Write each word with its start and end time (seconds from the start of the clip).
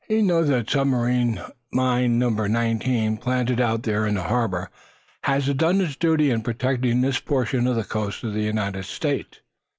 He 0.07 0.23
knows 0.23 0.47
that 0.47 0.67
submarine 0.67 1.39
mine 1.71 2.17
number 2.17 2.49
nineteen, 2.49 3.17
planted 3.17 3.61
out 3.61 3.83
there 3.83 4.07
in 4.07 4.15
the 4.15 4.23
harbor, 4.23 4.71
has 5.25 5.45
done 5.53 5.79
its 5.79 5.95
duty 5.95 6.31
in 6.31 6.41
protecting 6.41 7.01
this 7.01 7.19
portion 7.19 7.67
of 7.67 7.75
the 7.75 7.83
coast 7.83 8.23
of 8.23 8.33
the 8.33 8.41
United 8.41 8.85
States. 8.85 9.41